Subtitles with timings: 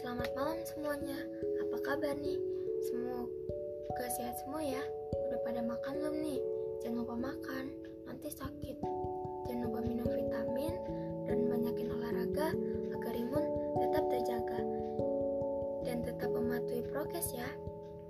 [0.00, 1.20] Selamat malam semuanya.
[1.68, 2.40] Apa kabar nih?
[2.88, 4.80] Semoga sehat semua ya.
[5.28, 6.40] Udah pada makan belum nih?
[6.80, 7.68] Jangan lupa makan,
[8.08, 8.80] nanti sakit.
[9.44, 10.72] Jangan lupa minum vitamin
[11.28, 12.56] dan banyakin olahraga
[12.96, 13.44] agar imun
[13.84, 14.60] tetap terjaga.
[15.84, 17.52] Dan tetap mematuhi prokes ya.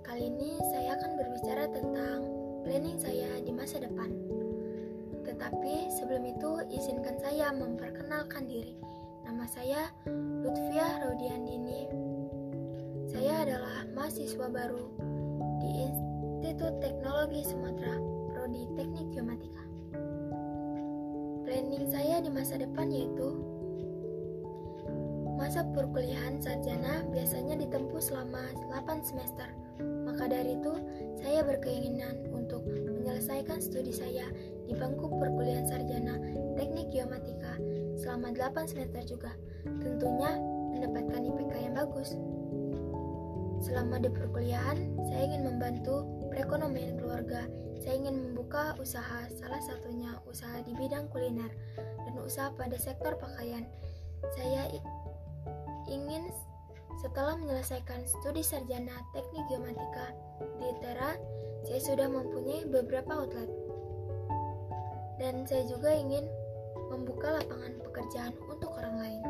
[0.07, 2.19] Kali ini saya akan berbicara tentang
[2.63, 4.07] planning saya di masa depan.
[5.27, 8.88] Tetapi sebelum itu izinkan saya memperkenalkan diri.
[9.39, 9.87] Nama saya
[10.43, 11.87] Lutfia Rodiandini.
[13.07, 14.91] Saya adalah mahasiswa baru
[15.63, 18.03] di Institut Teknologi Sumatera,
[18.35, 19.63] Prodi Teknik Geomatika.
[21.47, 23.39] Planning saya di masa depan yaitu
[25.39, 28.43] masa perkuliahan sarjana biasanya ditempuh selama
[28.75, 29.47] 8 semester.
[30.03, 30.83] Maka dari itu,
[31.15, 34.27] saya berkeinginan untuk menyelesaikan studi saya
[34.69, 36.21] di bangku perkuliahan sarjana
[36.53, 37.57] Teknik Geomatika
[37.97, 39.33] selama 8 semester juga.
[39.65, 40.37] Tentunya
[40.69, 42.13] mendapatkan IPK yang bagus.
[43.59, 44.77] Selama di perkuliahan,
[45.09, 47.49] saya ingin membantu perekonomian keluarga.
[47.81, 53.67] Saya ingin membuka usaha, salah satunya usaha di bidang kuliner dan usaha pada sektor pakaian.
[54.37, 54.69] Saya
[55.89, 56.29] ingin
[56.99, 60.11] setelah menyelesaikan studi sarjana teknik geomatika
[60.59, 61.11] di ITERA,
[61.67, 63.68] saya sudah mempunyai beberapa outlet.
[65.19, 66.23] Dan saya juga ingin
[66.89, 69.21] membuka lapangan pekerjaan untuk orang lain.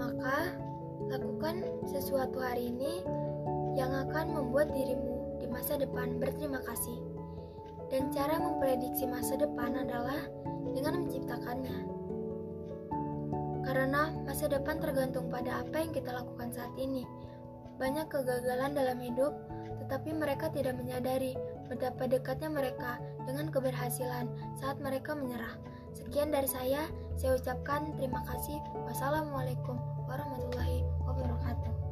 [0.00, 0.56] Maka,
[1.12, 3.04] lakukan sesuatu hari ini
[3.76, 6.98] yang akan membuat dirimu di masa depan berterima kasih.
[7.88, 10.24] Dan cara memprediksi masa depan adalah
[10.72, 11.78] dengan menciptakannya.
[13.68, 17.04] Karena masa depan tergantung pada apa yang kita lakukan saat ini.
[17.78, 19.32] Banyak kegagalan dalam hidup,
[19.86, 21.38] tetapi mereka tidak menyadari
[21.70, 25.56] betapa dekatnya mereka dengan keberhasilan saat mereka menyerah.
[25.96, 26.84] Sekian dari saya,
[27.16, 28.60] saya ucapkan terima kasih.
[28.84, 29.78] Wassalamualaikum
[30.10, 31.87] warahmatullahi wabarakatuh.